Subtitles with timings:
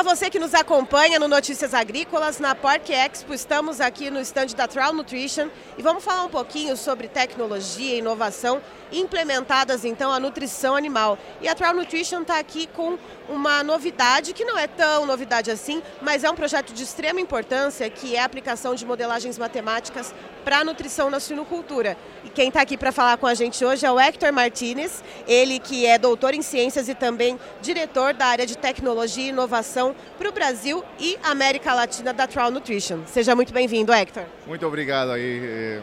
[0.00, 3.34] Olá, você que nos acompanha no Notícias Agrícolas, na Parque Expo.
[3.34, 7.98] Estamos aqui no stand da Trial Nutrition e vamos falar um pouquinho sobre tecnologia e
[7.98, 11.18] inovação implementadas então a nutrição animal.
[11.42, 12.98] E a Trial Nutrition está aqui com
[13.28, 17.88] uma novidade que não é tão novidade assim, mas é um projeto de extrema importância
[17.90, 20.14] que é a aplicação de modelagens matemáticas
[20.44, 21.96] para a nutrição na suinocultura.
[22.24, 25.58] E quem está aqui para falar com a gente hoje é o Hector Martinez, ele
[25.58, 30.28] que é doutor em ciências e também diretor da área de tecnologia e inovação para
[30.28, 33.00] o Brasil e América Latina da Trial Nutrition.
[33.06, 34.24] Seja muito bem-vindo, Hector.
[34.46, 35.40] Muito obrigado aí.
[35.42, 35.80] Eh,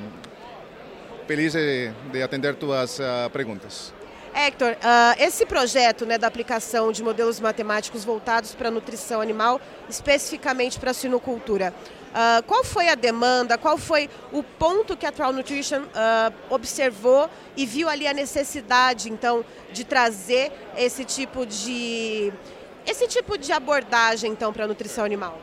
[1.28, 3.94] feliz de, de atender tuas uh, perguntas.
[4.34, 9.60] Hector, uh, esse projeto né, da aplicação de modelos matemáticos voltados para a nutrição animal,
[9.90, 11.74] especificamente para a sinocultura,
[12.12, 17.28] uh, qual foi a demanda, qual foi o ponto que a Trial Nutrition uh, observou
[17.56, 22.32] e viu ali a necessidade, então, de trazer esse tipo de,
[22.88, 25.40] esse tipo de abordagem, então, para a nutrição animal?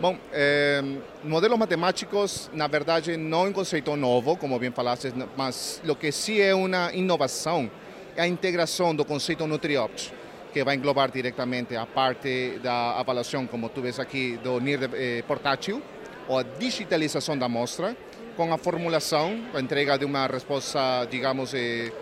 [0.00, 0.82] Bom, eh,
[1.22, 6.10] modelos matemáticos, na verdade, não é um conceito novo, como bem falaste, mas o que
[6.10, 7.70] sim é uma inovação
[8.16, 10.12] é a integração do conceito NutriOps,
[10.52, 15.22] que vai englobar diretamente a parte da avaliação, como tu vês aqui, do NIR eh,
[15.22, 15.82] portátil,
[16.26, 17.96] ou a digitalização da amostra,
[18.36, 21.92] com a formulação, a entrega de uma resposta, digamos, eh,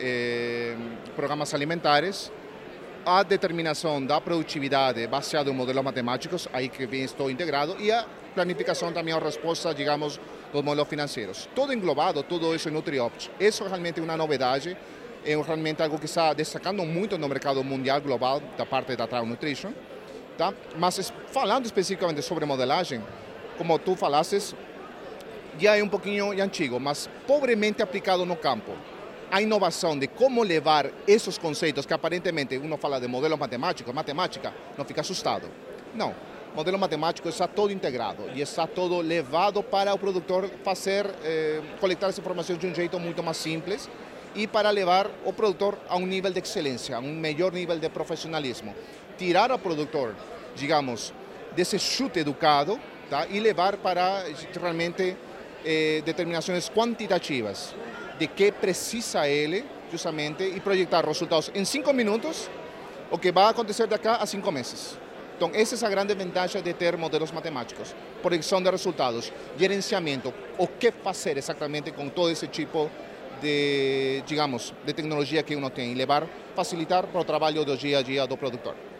[0.00, 0.74] eh,
[1.14, 2.30] programas alimentares,
[3.04, 8.06] a determinação da produtividade baseada em modelos matemáticos, aí que vem estou integrado, e a
[8.34, 10.20] planificação também a resposta, digamos,
[10.52, 11.48] dos modelos financeiros.
[11.54, 13.30] Todo englobado, tudo isso em NutriOps.
[13.40, 14.76] Isso realmente é uma novidade,
[15.24, 19.26] é realmente algo que está destacando muito no mercado mundial global da parte da Trial
[19.26, 19.72] Nutrition.
[20.38, 20.54] Tá?
[20.78, 23.02] Mas falando especificamente sobre modelagem,
[23.58, 24.54] como tu falaste,
[25.58, 28.72] já é um pouquinho antigo, mas pobremente aplicado no campo
[29.32, 34.52] a inovação de como levar esses conceitos que aparentemente uno fala de modelos matemáticos, matemática,
[34.76, 35.48] não fica assustado.
[35.94, 36.14] Não,
[36.54, 42.10] modelo matemático está todo integrado e está todo levado para o produtor fazer, eh, coletar
[42.10, 43.88] essa informação de um jeito muito mais simples
[44.34, 47.88] e para levar o produtor a um nível de excelência, a um melhor nível de
[47.88, 48.74] profissionalismo.
[49.16, 50.14] Tirar o produtor,
[50.54, 51.14] digamos,
[51.56, 52.78] desse chute educado
[53.08, 53.26] tá?
[53.30, 54.24] e levar para
[54.60, 55.16] realmente
[55.64, 57.74] eh, determinações quantitativas
[58.18, 62.48] de que precisa ele, justamente, e projetar resultados em cinco minutos,
[63.10, 64.98] o que vai acontecer daqui a cinco meses.
[65.36, 67.94] Então, essa é a grande vantagem de ter modelos matemáticos.
[68.22, 72.90] Projeção de resultados, gerenciamento, o que fazer exatamente com todo esse tipo
[73.40, 77.98] de, digamos, de tecnologia que uno tem e levar, facilitar para o trabalho do dia
[77.98, 78.91] a dia do produtor.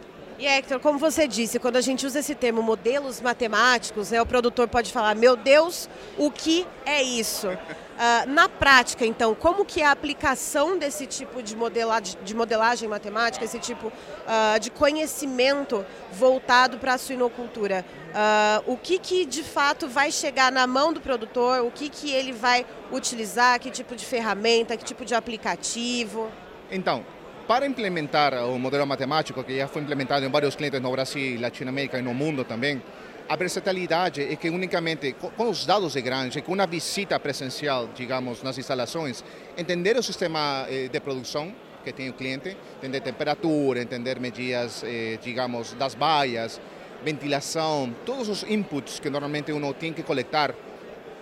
[0.43, 4.27] E Hector, como você disse, quando a gente usa esse termo modelos matemáticos, né, o
[4.27, 5.89] produtor pode falar, meu Deus,
[6.19, 7.47] o que é isso?
[7.47, 12.89] Uh, na prática, então, como que é a aplicação desse tipo de, modelagem, de modelagem
[12.89, 17.85] matemática, esse tipo uh, de conhecimento voltado para a suinocultura?
[18.09, 21.61] Uh, o que, que de fato vai chegar na mão do produtor?
[21.61, 23.61] O que, que ele vai utilizar?
[23.61, 24.77] Que tipo de ferramenta?
[24.77, 26.29] Que tipo de aplicativo?
[26.69, 27.07] Então,
[27.53, 30.91] para implementar o modelo matemático, que já foi implementado em vários clientes no?
[30.91, 32.83] Brasil, Latinoamérica e no mundo também,
[33.29, 38.43] a versatilidade é que unicamente com os dados de granja, com uma visita presencial, digamos,
[38.43, 39.23] nas instalações,
[39.55, 41.55] entender o sistema eh, de produção
[41.85, 46.59] que tem o cliente, entender temperatura, entender medidas, eh, digamos, das baias,
[47.05, 50.55] ventilação, todos os inputs que normalmente uno tem que coletar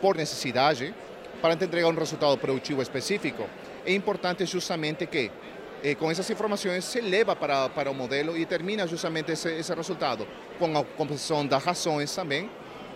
[0.00, 0.94] por necessidade
[1.42, 3.48] para entregar um resultado produtivo específico,
[3.84, 5.28] é importante justamente que
[5.82, 9.74] eh, com essas informações se leva para, para o modelo e termina justamente esse, esse
[9.74, 10.26] resultado,
[10.58, 12.50] com a composição das razões também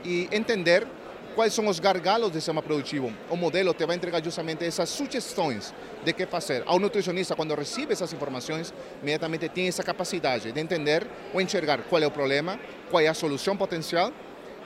[0.05, 0.87] e entender
[1.35, 3.13] quais são os gargalos do sistema produtivo.
[3.29, 5.75] O modelo te vai entregar justamente essas sugestões
[6.05, 6.63] de que fazer.
[6.67, 12.03] Ao nutricionista, quando recebe essas informações, imediatamente tem essa capacidade de entender ou enxergar qual
[12.03, 12.59] é o problema,
[12.91, 14.13] qual é a solução potencial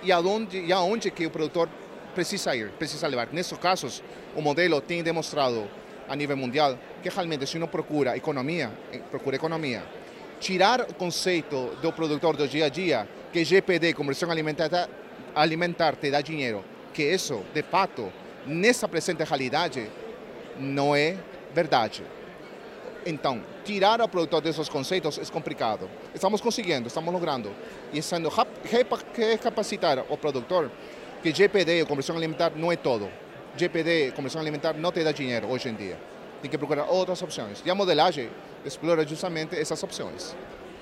[0.02, 1.68] e aonde, e aonde que o produtor
[2.14, 3.28] precisa ir, precisa levar.
[3.32, 4.02] Nesses casos,
[4.36, 5.68] o modelo tem demonstrado
[6.08, 9.82] a nível mundial, que realmente se uno procura economia, eh, procura economia,
[10.40, 14.88] tirar o conceito do produtor do dia a dia, que GPD, conversão alimentar,
[15.34, 16.64] alimentar te dá dinheiro,
[16.94, 18.12] que isso, de fato,
[18.46, 19.90] nessa presente realidade,
[20.58, 21.16] não é
[21.54, 22.02] verdade.
[23.06, 25.88] Então, tirar o produtor desses conceitos é complicado.
[26.14, 27.52] Estamos conseguindo, estamos logrando.
[27.92, 28.30] E sendo
[29.14, 30.70] recapacitar o produtor
[31.22, 33.08] que GPD, conversão alimentar, não é todo.
[33.58, 35.98] GPD, Comissão Alimentar, não te dá dinheiro hoje em dia.
[36.40, 37.62] Tem que procurar outras opções.
[37.64, 38.30] E a modelagem
[38.64, 40.36] explora justamente essas opções.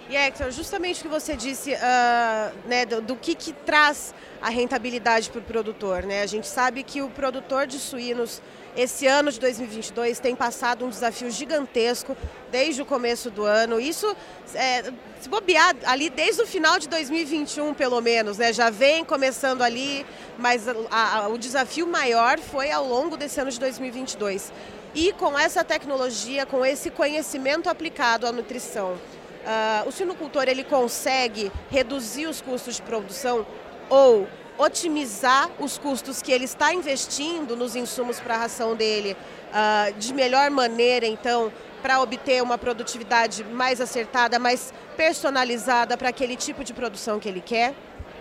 [0.09, 4.49] E Hector, justamente o que você disse uh, né, do, do, que, que traz a
[4.49, 6.05] rentabilidade para o produtor.
[6.05, 6.23] Né?
[6.23, 8.41] A gente sabe que o produtor de suínos,
[8.77, 12.17] esse ano de 2022, tem passado um desafio gigantesco
[12.53, 13.81] desde o começo do ano.
[13.81, 14.17] Isso,
[14.55, 18.53] é, se bobear, ali desde o final de 2021, pelo menos, né?
[18.53, 20.07] já vem começando ali,
[20.39, 24.53] mas a, a, o desafio maior foi ao longo desse ano de 2022.
[24.95, 28.97] E com essa tecnologia, com esse conhecimento aplicado à nutrição,
[29.47, 33.47] uh, o sinocultor ele consegue reduzir os custos de produção
[33.89, 34.29] ou
[34.59, 39.17] otimizar os custos que ele está investindo nos insumos para a ração dele
[39.51, 41.53] uh, de melhor maneira, então,
[41.83, 47.41] para obter uma produtividade mais acertada, mais personalizada para aquele tipo de produção que ele
[47.41, 47.75] quer?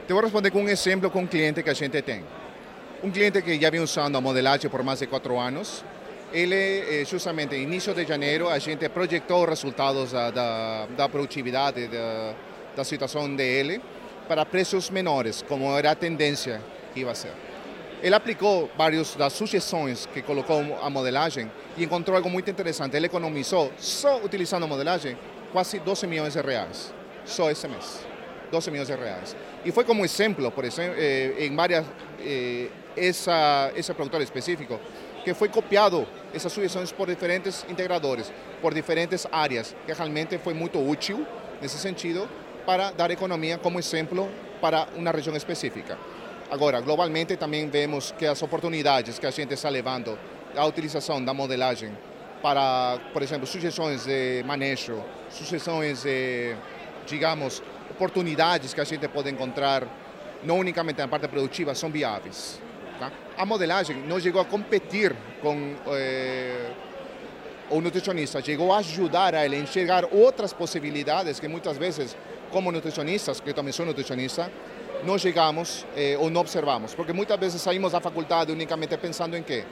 [0.06, 2.24] Te vou responder com um exemplo com um cliente que a gente tem.
[3.02, 5.84] Um cliente que já vem usando a modelagem por mais de quatro anos,
[6.34, 11.88] ele, eh, justamente, início de janeiro, a gente projetou os resultados da, da, da produtividade,
[11.88, 12.34] da,
[12.76, 13.82] da situação dele,
[14.28, 16.62] para preços menores, como era a tendência
[16.94, 17.32] que ia ser.
[18.02, 22.96] Ele aplicou várias das sugestões que colocou a modelagem e encontrou algo muito interessante.
[22.96, 25.18] Ele economizou, só utilizando a modelagem,
[25.52, 26.94] quase 12 milhões de reais,
[27.26, 28.06] só esse mês.
[28.52, 29.36] 12 milhões de reais.
[29.64, 31.86] E foi como exemplo, por exemplo, eh, em várias,
[32.20, 34.80] eh, esse produtor específico,
[35.26, 38.32] que foi copiado essas sugestões por diferentes integradores,
[38.62, 41.26] por diferentes áreas, que realmente foi muito útil
[41.60, 42.30] nesse sentido
[42.64, 44.30] para dar economia como exemplo
[44.62, 45.98] para uma região específica.
[46.52, 50.16] Agora, globalmente também vemos que as oportunidades que a gente está levando
[50.56, 51.92] a utilização da modelagem
[52.40, 56.56] para, por exemplo, sugestões de manejo, sugestões de,
[57.08, 59.88] digamos, oportunidades que a gente pode encontrar,
[60.44, 62.62] não unicamente na parte produtiva, são viáveis.
[63.00, 63.12] Tá?
[63.38, 66.72] A modelagem não chegou a competir com eh,
[67.70, 72.16] o nutricionista, chegou a ajudar a ele a enxergar outras possibilidades que muitas vezes,
[72.52, 74.52] como nutricionistas, que eu também sou nutricionista,
[75.04, 79.44] não chegamos eh, ou não observamos, porque muitas vezes saímos da faculdade unicamente pensando em
[79.44, 79.66] quê?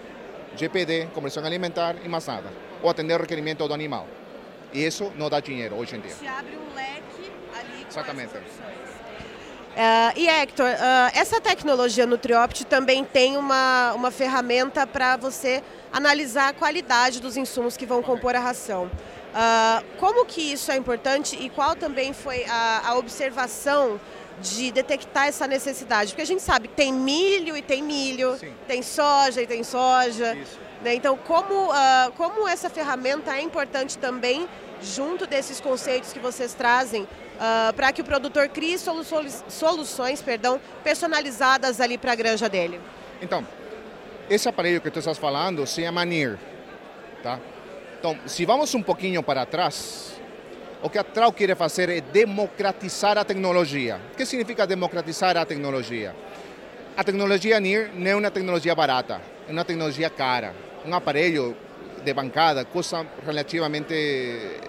[0.55, 4.07] GPD, conversão alimentar e mais nada, ou atender o requerimento do animal.
[4.71, 6.11] E isso não dá dinheiro hoje em dia.
[6.11, 8.33] Se abre um leque ali com Exatamente.
[9.73, 16.49] Uh, e Hector, uh, essa tecnologia Nutriopt também tem uma, uma ferramenta para você analisar
[16.49, 18.85] a qualidade dos insumos que vão compor a ração.
[18.85, 23.99] Uh, como que isso é importante e qual também foi a, a, observação
[24.39, 26.11] de detectar essa necessidade?
[26.11, 28.53] Porque a gente sabe que tem milho e tem milho, Sim.
[28.67, 30.37] tem soja e tem soja.
[30.83, 30.95] Né?
[30.95, 31.69] Então, como,
[32.18, 34.47] como essa ferramenta é importante também
[34.81, 40.59] junto desses conceitos que vocês trazem uh, para que o produtor crie soluções, soluções perdão,
[40.83, 42.80] personalizadas ali para a granja dele?
[43.21, 43.47] Então,
[44.30, 46.38] esse aparelho que tu estás falando se chama NIR.
[47.21, 47.39] Tá?
[48.00, 50.13] Então, se vamos um pouquinho para trás,
[50.81, 54.01] o que a Trau quer fazer é democratizar a tecnologia.
[54.12, 56.13] O que significa democratizar a tecnologia?
[56.97, 60.53] A tecnologia NIR não é uma tecnologia barata, é uma tecnologia cara.
[60.85, 61.56] Um aparelho
[62.03, 63.94] de bancada custa relativamente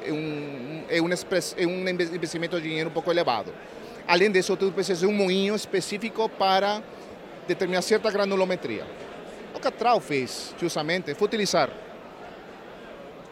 [0.08, 3.52] um, é um, é um investimento de dinheiro um pouco elevado.
[4.06, 6.82] Além disso, tu precisas de um moinho específico para
[7.48, 8.86] determinar certa granulometria.
[9.54, 11.70] O que a Trau fez, justamente, foi utilizar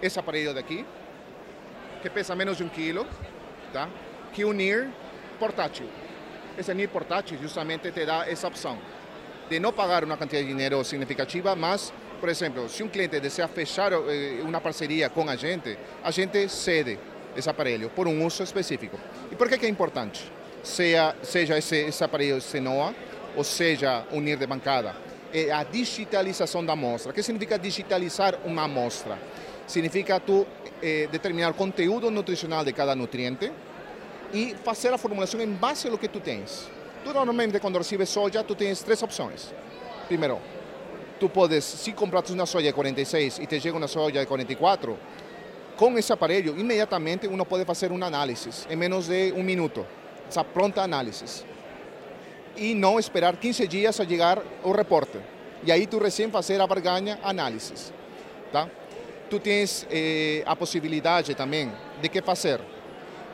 [0.01, 0.85] esse aparelho daqui,
[2.01, 3.07] que pesa menos de um quilo,
[3.73, 3.89] tá?
[4.33, 4.89] que unir
[5.39, 5.87] portátil.
[6.59, 8.79] Esse NIR portátil justamente te dá essa opção
[9.49, 13.49] de não pagar uma quantidade de dinheiro significativa, mas, por exemplo, se um cliente deseja
[13.49, 16.97] fechar eh, uma parceria com a gente, a gente cede
[17.37, 18.97] esse aparelho por um uso específico.
[19.29, 20.31] E por que, é importante?
[20.63, 22.95] Seja, seja esse, esse aparelho Senoa
[23.35, 24.95] ou seja unir de bancada,
[25.35, 27.11] é a digitalização da amostra.
[27.11, 29.19] O que significa digitalizar uma amostra?
[29.67, 30.47] Significa tu
[30.81, 33.51] eh, determinar o conteúdo nutricional de cada nutriente
[34.33, 36.71] e fazer a formulação em base ao que tu tens.
[37.03, 39.53] Tu normalmente quando recebes soja, tu tens três opções.
[40.07, 40.41] Primeiro,
[41.23, 44.99] tu podes, se compraste uma soja de 46 e te chega uma soja de 44,
[45.77, 49.87] com esse aparelho, imediatamente uno pode fazer um análise em menos de um minuto,
[50.29, 51.45] essa pronta análise.
[52.57, 55.17] E não esperar 15 dias a chegar o reporte.
[55.63, 57.93] E aí tu recém fazer a barganha análise.
[58.51, 58.69] Tá?
[59.31, 62.61] Tu tens eh, a possibilidade também de que fazer?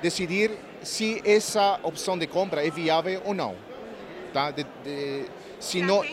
[0.02, 0.50] Decidir
[0.82, 3.56] se essa opção de compra é viável ou não.
[4.34, 4.50] Tá?
[4.50, 5.24] De, de,
[5.58, 6.04] se não,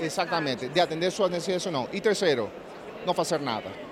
[0.00, 1.88] exatamente, de atender suas necessidades ou não.
[1.92, 2.50] E terceiro,
[3.06, 3.90] não fazer nada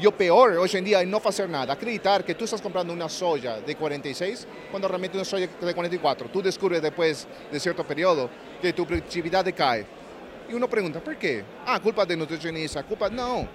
[0.00, 1.74] e o pior hoje em dia é não fazer nada.
[1.74, 6.28] Acreditar que tu estás comprando uma soja de 46 quando realmente uma soja de 44.
[6.30, 8.30] Tu descobres depois de certo período
[8.62, 9.86] que tu produtividade cai.
[10.48, 11.44] E uno pergunta, por quê?
[11.66, 13.10] Ah, culpa de nutricionista, culpa...
[13.10, 13.46] Não,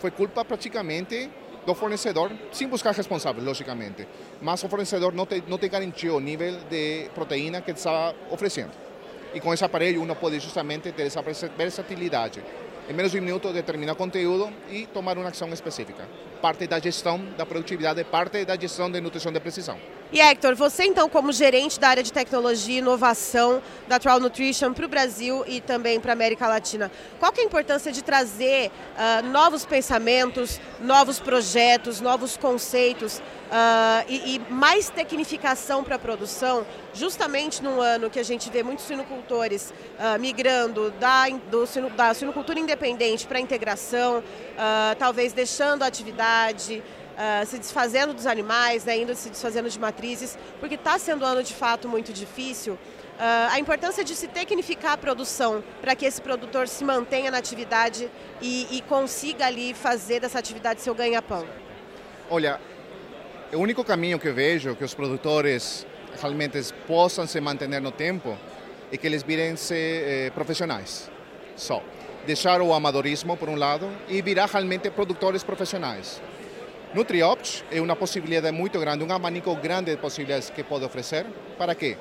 [0.00, 1.30] foi culpa praticamente
[1.64, 4.06] do fornecedor, sem buscar responsáveis, logicamente.
[4.42, 8.72] Mas o fornecedor não te, não te garantiu o nível de proteína que estava oferecendo.
[9.34, 11.20] E com esse aparelho, uno pode justamente ter essa
[11.58, 12.40] versatilidade.
[12.88, 16.06] Em menos de um minuto, determinar conteúdo e tomar uma ação específica.
[16.40, 19.78] Parte da gestão da produtividade, parte da gestão de nutrição de precisão.
[20.12, 24.72] E Hector, você então como gerente da área de tecnologia e inovação da Trial Nutrition
[24.72, 28.02] para o Brasil e também para a América Latina, qual que é a importância de
[28.02, 35.98] trazer uh, novos pensamentos, novos projetos, novos conceitos uh, e, e, mais tecnificação para a
[35.98, 41.64] produção, justamente num ano que a gente vê muitos sinocultores uh, migrando da, do,
[41.96, 44.22] da sinocultura independente para a integração,
[44.98, 46.82] talvez deixando a atividade,
[47.14, 51.28] uh, se desfazendo dos animais, né, indo se desfazendo de matrizes, porque está sendo um
[51.28, 52.74] ano de fato muito difícil.
[52.74, 57.38] Uh, a importância de se tecnificar a produção para que esse produtor se mantenha na
[57.38, 58.10] atividade
[58.42, 61.46] e, e consiga ali fazer dessa atividade seu ganha-pão.
[62.28, 62.60] Olha,
[63.52, 65.86] o único caminho que vejo que os produtores
[66.20, 68.36] realmente possam se manter no tempo
[68.90, 71.10] é que eles virem ser eh, profissionais.
[71.56, 71.82] Só.
[72.26, 76.22] Deixar o amadorismo, por um lado, e virar realmente produtores profissionais.
[76.94, 81.26] NutriOps é uma possibilidade muito grande, um abanico grande de possibilidades que pode oferecer.
[81.58, 81.98] Para quê?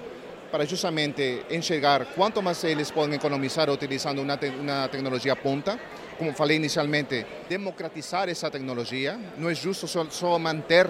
[0.52, 5.80] Para justamente enxergar quanto mais eles podem economizar utilizando uma, te uma tecnologia ponta.
[6.16, 9.20] Como falei inicialmente, democratizar essa tecnologia.
[9.36, 10.88] Não é justo só, só manter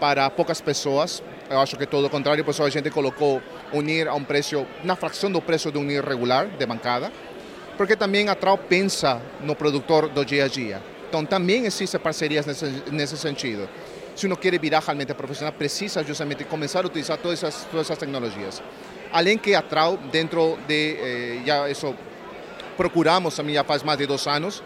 [0.00, 1.22] para poucas pessoas.
[1.50, 3.42] Eu acho que todo o contrário, por isso a gente colocou
[3.74, 7.12] unir a um preço, na fração do preço de unir regular, de bancada,
[7.76, 12.44] porque também a Trau pensa no produtor do dia a dia então também existem parcerias
[12.44, 13.68] nesse, nesse sentido.
[14.16, 18.60] Se uno quer virar realmente profissional, precisa justamente começar a utilizar todas essas, todas tecnologias.
[19.12, 21.66] Além que a Trau, dentro de, eh, já
[22.76, 24.60] procuramos também já faz mais de dois anos,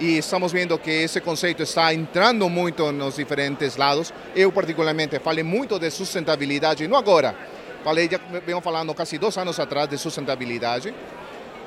[0.00, 4.12] e estamos vendo que esse conceito está entrando muito nos diferentes lados.
[4.34, 7.32] Eu, particularmente, falei muito de sustentabilidade, não agora,
[7.84, 10.92] falei, já venho falando quase dois anos atrás de sustentabilidade,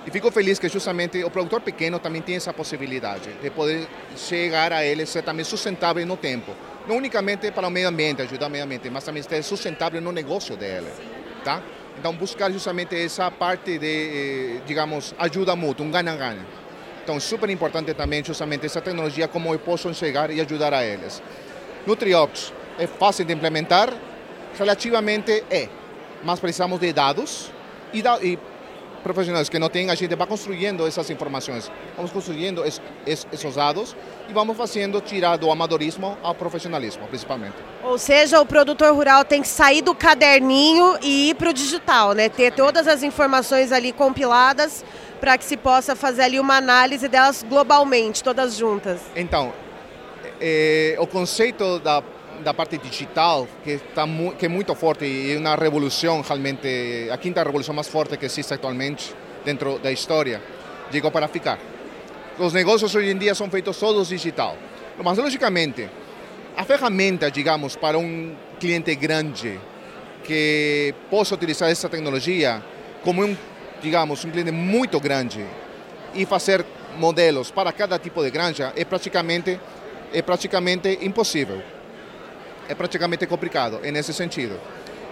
[0.05, 4.71] e fico feliz que justamente o produtor pequeno também tem essa possibilidade de poder chegar
[4.71, 6.53] a ele ser também sustentável no tempo.
[6.87, 10.11] Não unicamente para o meio ambiente, ajudar o meio ambiente, mas também ser sustentável no
[10.11, 10.91] negócio dele.
[11.43, 11.61] Tá?
[11.97, 16.45] Então, buscar justamente essa parte de, eh, digamos, ajuda mútua, um ganha-ganha.
[17.03, 21.21] Então, super importante também justamente essa tecnologia, como eu posso chegar e ajudar a eles.
[21.87, 23.91] NutriOps é fácil de implementar?
[24.57, 25.67] Relativamente é,
[26.23, 27.51] mas precisamos de dados
[27.93, 28.37] e, da, e
[29.05, 33.53] profissionais que não têm, a gente vai construindo essas informações, vamos construindo es, es, esses
[33.53, 33.95] dados
[34.27, 37.53] e vamos fazendo tirar do amadorismo ao profissionalismo, principalmente.
[37.83, 42.13] Ou seja, o produtor rural tem que sair do caderninho e ir para o digital,
[42.13, 42.29] né?
[42.29, 44.83] Ter todas as informações ali compiladas
[45.21, 49.01] para que se possa fazer ali uma análise delas globalmente, todas juntas.
[49.15, 49.53] Então,
[50.41, 52.01] é, o conceito da
[52.43, 54.05] da parte digital, que, está
[54.37, 58.25] que é muito forte e é uma revolução realmente, a quinta revolução mais forte que
[58.25, 59.13] existe atualmente
[59.43, 60.41] dentro da história,
[60.91, 61.59] chegou para ficar.
[62.37, 64.57] Os negócios hoje em dia são feitos todos digital.
[65.03, 65.89] Mas, logicamente,
[66.55, 69.59] a ferramenta, digamos, para um cliente grande
[70.23, 72.63] que possa utilizar essa tecnologia
[73.03, 73.37] como um,
[73.81, 75.45] digamos, um cliente muito grande
[76.13, 76.65] e fazer
[76.97, 79.59] modelos para cada tipo de granja é praticamente
[80.13, 81.61] é praticamente impossível
[82.67, 84.59] é praticamente complicado nesse sentido.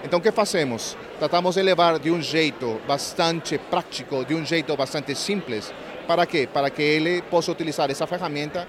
[0.04, 0.98] Então, o que fazemos?
[1.18, 5.74] Tratamos de levar de um jeito bastante prático, de um jeito bastante simples.
[6.06, 6.48] Para quê?
[6.52, 8.68] Para que ele possa utilizar essa ferramenta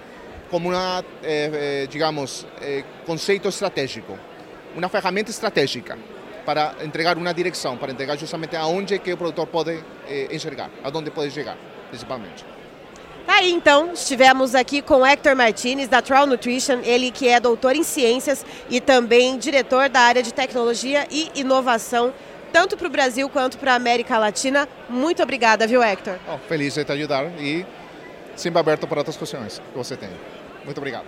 [0.49, 4.17] como uma, eh, eh, digamos, eh, conceito estratégico,
[4.76, 5.99] uma ferramenta estratégica
[6.47, 9.83] para entregar uma direção, para entregar justamente aonde que o produtor pode
[10.31, 11.57] enxergar, aonde pode chegar,
[11.88, 12.45] principalmente.
[13.26, 17.75] Tá aí então, estivemos aqui com Hector Martinez da Troll Nutrition, ele que é doutor
[17.75, 22.12] em ciências e também diretor da área de tecnologia e inovação,
[22.52, 24.69] tanto para o Brasil quanto para a América Latina.
[24.90, 26.16] Muito obrigada, viu, Hector?
[26.28, 27.64] Oh, feliz de te ajudar e
[28.37, 30.11] sempre aberto para outras questões que você tem.
[30.64, 31.07] Muito obrigado.